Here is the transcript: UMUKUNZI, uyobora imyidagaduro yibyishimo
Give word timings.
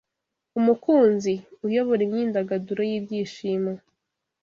UMUKUNZI, 0.59 1.33
uyobora 1.65 2.01
imyidagaduro 2.07 2.81
yibyishimo 2.91 3.71